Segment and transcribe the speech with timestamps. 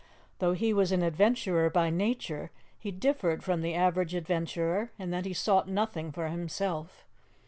[0.39, 5.25] Though he was an adventurer by nature, he differed from the average adventurer in that
[5.25, 7.05] he sought nothing for himself.